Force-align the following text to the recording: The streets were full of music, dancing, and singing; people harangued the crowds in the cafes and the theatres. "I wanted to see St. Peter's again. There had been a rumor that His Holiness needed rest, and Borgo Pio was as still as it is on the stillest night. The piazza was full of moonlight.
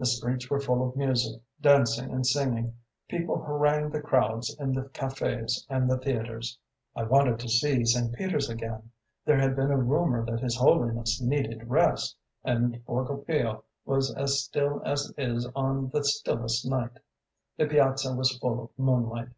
The 0.00 0.06
streets 0.06 0.50
were 0.50 0.58
full 0.58 0.82
of 0.84 0.96
music, 0.96 1.40
dancing, 1.60 2.10
and 2.10 2.26
singing; 2.26 2.74
people 3.08 3.40
harangued 3.40 3.92
the 3.92 4.00
crowds 4.00 4.52
in 4.58 4.72
the 4.72 4.88
cafes 4.88 5.64
and 5.70 5.88
the 5.88 5.96
theatres. 5.96 6.58
"I 6.96 7.04
wanted 7.04 7.38
to 7.38 7.48
see 7.48 7.84
St. 7.84 8.12
Peter's 8.16 8.50
again. 8.50 8.90
There 9.24 9.38
had 9.38 9.54
been 9.54 9.70
a 9.70 9.78
rumor 9.78 10.26
that 10.26 10.40
His 10.40 10.56
Holiness 10.56 11.20
needed 11.20 11.68
rest, 11.70 12.16
and 12.42 12.84
Borgo 12.84 13.18
Pio 13.18 13.62
was 13.84 14.12
as 14.16 14.40
still 14.42 14.82
as 14.84 15.10
it 15.16 15.22
is 15.30 15.46
on 15.54 15.90
the 15.90 16.02
stillest 16.02 16.66
night. 16.68 16.98
The 17.56 17.66
piazza 17.66 18.12
was 18.12 18.36
full 18.38 18.60
of 18.60 18.70
moonlight. 18.76 19.28